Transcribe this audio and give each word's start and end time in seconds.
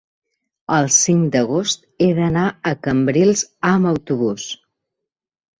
el 0.77 0.87
cinc 0.95 1.27
d'agost 1.35 1.83
he 2.05 2.09
d'anar 2.21 2.45
a 2.71 2.73
Cabrils 2.89 3.47
amb 3.75 3.91
autobús. 3.95 4.49